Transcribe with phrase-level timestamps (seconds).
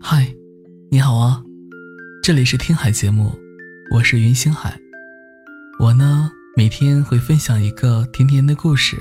[0.00, 0.34] 嗨，
[0.90, 1.42] 你好啊，
[2.22, 3.32] 这里是听海节目，
[3.94, 4.78] 我是云星海。
[5.78, 8.96] 我呢，每天会分享一个甜甜的故事，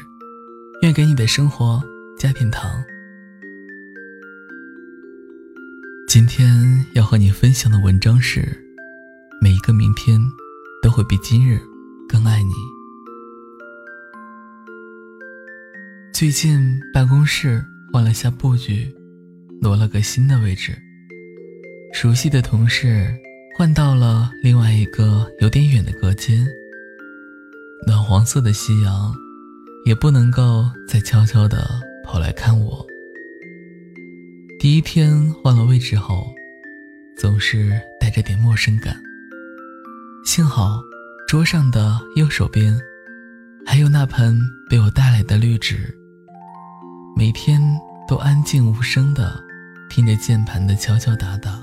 [0.81, 1.81] 愿给你的生活
[2.17, 2.71] 加点糖。
[6.07, 8.57] 今天要和你分享的文章是：
[9.41, 10.19] 每一个明天
[10.81, 11.59] 都会比今日
[12.09, 12.40] 更爱
[16.21, 18.87] 最近办公室换了下布局，
[19.59, 20.77] 挪了个新的位置。
[21.93, 23.11] 熟悉的同事
[23.57, 26.45] 换到了另外一个有点远的隔间。
[27.87, 29.11] 暖黄色的夕阳，
[29.83, 31.67] 也不能够再悄悄地
[32.05, 32.85] 跑来看我。
[34.59, 36.27] 第一天换了位置后，
[37.17, 38.95] 总是带着点陌生感。
[40.23, 40.79] 幸好
[41.27, 42.79] 桌上的右手边，
[43.65, 45.97] 还有那盆被我带来的绿植。
[47.21, 47.61] 每天
[48.07, 49.39] 都安静无声的
[49.91, 51.61] 听着键盘的敲敲打打，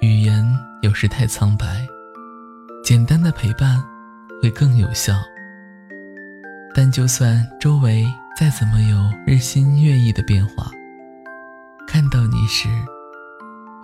[0.00, 0.42] 语言
[0.80, 1.86] 有时太苍白，
[2.82, 3.84] 简单的陪伴
[4.40, 5.12] 会更有效。
[6.74, 10.70] 但就算周围再怎么有日新月异的变化，
[11.86, 12.66] 看到你时，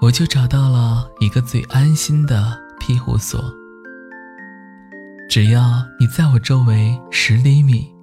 [0.01, 3.45] 我就找到了一个最安心的庇护所。
[5.29, 8.00] 只要你在我周围十厘米。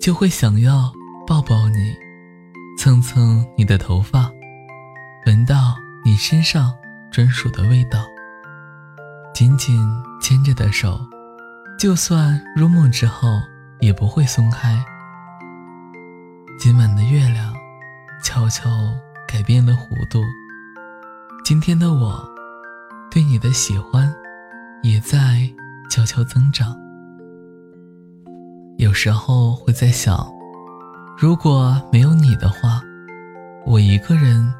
[0.00, 0.90] 就会想要
[1.26, 1.94] 抱抱你，
[2.78, 4.30] 蹭蹭你的头发，
[5.26, 6.72] 闻到你身上
[7.10, 8.02] 专属的味道。
[9.34, 9.78] 紧紧
[10.22, 10.98] 牵着的手，
[11.78, 13.28] 就算入梦之后
[13.80, 14.82] 也不会松开。
[16.58, 17.54] 今晚的月亮
[18.24, 18.70] 悄悄
[19.28, 20.22] 改变了弧度，
[21.44, 22.26] 今天的我
[23.10, 24.10] 对你的喜欢
[24.82, 25.46] 也在
[25.90, 26.74] 悄悄增长。
[28.80, 30.26] 有时候会在想，
[31.18, 32.80] 如果没有你的话，
[33.66, 34.50] 我一个人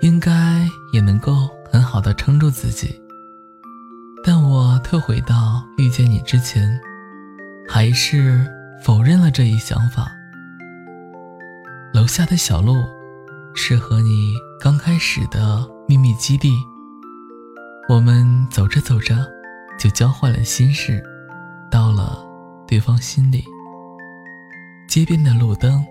[0.00, 3.00] 应该也能够很好的撑住自己。
[4.24, 6.76] 但我退回到遇见你之前，
[7.68, 8.44] 还是
[8.82, 10.10] 否认了这一想法。
[11.94, 12.74] 楼下的小路，
[13.54, 16.52] 是和你刚开始的秘密基地。
[17.88, 19.24] 我们走着走着，
[19.78, 21.00] 就交换了心事，
[21.70, 22.25] 到了。
[22.66, 23.44] 对方心里，
[24.88, 25.84] 街边的路灯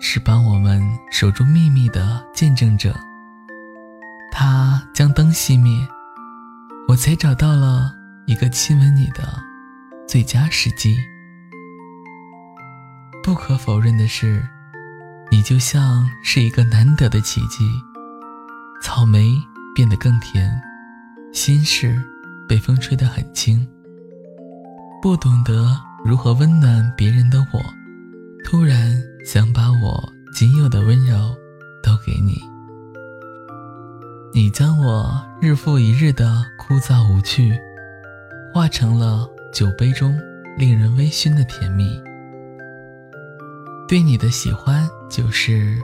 [0.00, 2.94] 是帮我们守住秘密的见证者。
[4.32, 5.70] 他将灯熄灭，
[6.88, 7.92] 我才找到了
[8.26, 9.22] 一个亲吻你的
[10.06, 10.96] 最佳时机。
[13.22, 14.44] 不可否认的是，
[15.30, 17.64] 你就像是一个难得的奇迹。
[18.82, 19.32] 草莓
[19.74, 20.60] 变得更甜，
[21.32, 22.02] 心事
[22.48, 23.66] 被风吹得很轻。
[25.00, 25.80] 不懂得。
[26.04, 27.60] 如何温暖别人的我，
[28.44, 31.34] 突然想把我仅有的温柔
[31.82, 32.40] 都给你。
[34.32, 37.52] 你将我日复一日的枯燥无趣，
[38.52, 40.16] 化成了酒杯中
[40.56, 42.00] 令人微醺的甜蜜。
[43.88, 45.76] 对你的喜欢就是，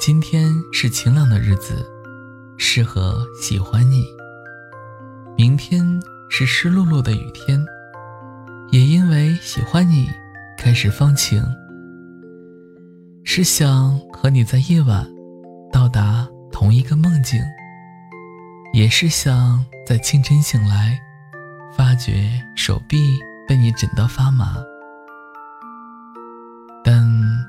[0.00, 1.86] 今天是晴朗的日子，
[2.56, 4.06] 适合喜欢你。
[5.36, 7.64] 明天是湿漉漉的雨天。
[8.72, 10.08] 也因为喜欢你，
[10.56, 11.44] 开始放晴。
[13.22, 15.06] 是想和你在夜晚
[15.70, 17.38] 到达同一个梦境，
[18.72, 20.98] 也是想在清晨醒来，
[21.76, 24.56] 发觉手臂被你枕到发麻。
[26.82, 27.06] 但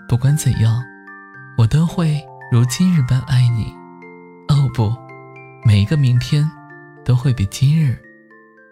[0.09, 0.83] 不管怎样，
[1.57, 3.73] 我都会如今日般爱你。
[4.49, 4.93] 哦不，
[5.65, 6.45] 每一个明天
[7.05, 7.97] 都会比今日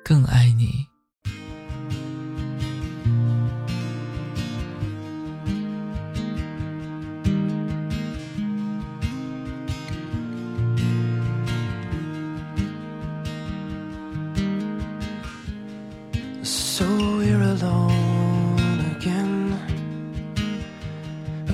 [0.03, 0.90] 更爱你。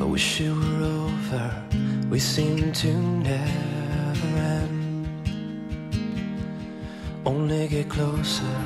[0.04, 1.64] Wish it were over.
[2.10, 5.08] We seem to never end.
[7.26, 8.58] Only get closer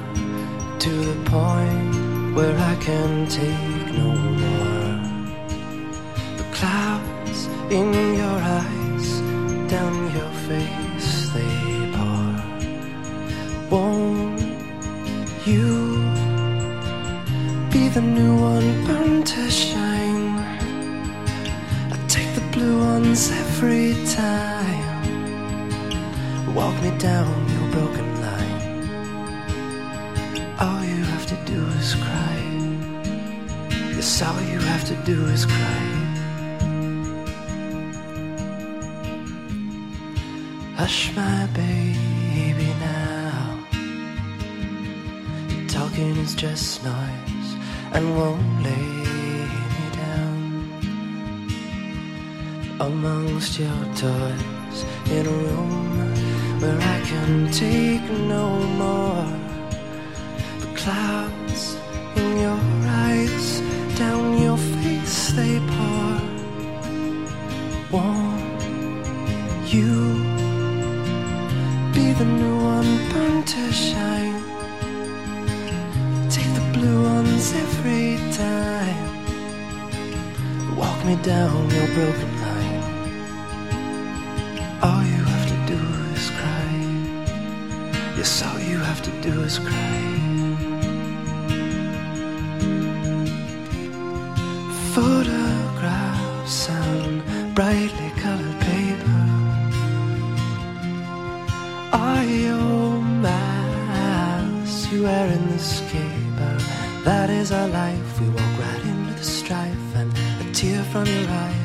[0.79, 4.11] to the point where I can take no
[4.43, 4.93] more.
[6.37, 7.89] The clouds in
[8.21, 9.07] your eyes,
[9.71, 11.55] down your face, they
[11.95, 12.31] pour.
[13.71, 14.41] Won't
[15.45, 15.69] you
[17.71, 20.00] be the new one burnt to shine?
[23.11, 25.03] happens every time.
[26.55, 28.61] Walk me down your broken line.
[30.59, 32.39] All you have to do is cry.
[33.95, 35.87] Yes, all you have to do is cry.
[40.77, 43.59] Hush, my baby, now.
[45.67, 47.55] Talking is just noise
[47.93, 49.00] and won't lay.
[52.81, 55.97] Amongst your toys in a room
[56.59, 59.23] where I can take no more.
[60.61, 61.77] The clouds
[62.15, 62.59] in your
[63.05, 63.61] eyes,
[63.99, 66.21] down your face they pour.
[67.91, 68.41] Won't
[69.71, 69.93] you
[71.93, 74.41] be the new one, burn to shine?
[76.31, 79.05] Take the blue ones every time.
[80.75, 82.40] Walk me down your broken.
[84.83, 85.79] All you have to do
[86.15, 86.73] is cry.
[88.17, 90.01] Yes, all you have to do is cry.
[94.95, 97.21] Photographs on
[97.53, 99.23] brightly colored paper
[101.93, 106.57] are your masks you wear in this caper.
[107.03, 108.19] That is our life.
[108.19, 110.11] We walk right into the strife, and
[110.41, 111.55] a tear from your eye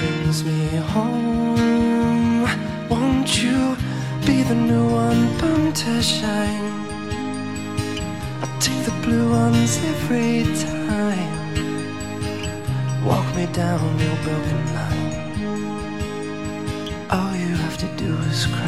[0.00, 2.15] brings me home.
[2.88, 3.76] Won't you
[4.24, 6.72] be the new one, born to shine?
[8.42, 11.34] I'll take the blue ones every time.
[13.04, 15.14] Walk me down your broken line.
[17.10, 18.65] All you have to do is cry.